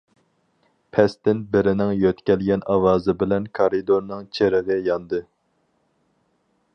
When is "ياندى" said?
4.91-5.21